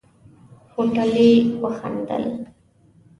هوټلي 0.73 1.31
وخندل. 1.61 2.25